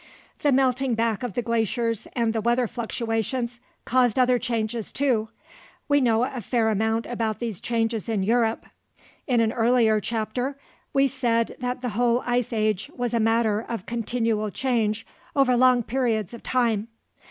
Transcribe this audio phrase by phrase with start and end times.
[0.39, 5.29] The melting back of the glaciers and the weather fluctuations caused other changes, too.
[5.87, 8.65] We know a fair amount about these changes in Europe.
[9.27, 10.57] In an earlier chapter,
[10.91, 15.83] we said that the whole Ice Age was a matter of continual change over long
[15.83, 16.87] periods of time.